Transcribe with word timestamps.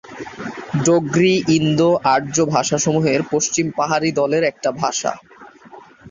ডোগরি 0.85 1.35
ইন্দো-আর্য 1.57 2.35
ভাষাসমূহের 2.53 3.21
পশ্চিম 3.31 3.65
পাহাড়ী 3.77 4.09
দলের 4.11 4.43
একটি 4.43 4.69
ভাষা। 4.81 5.11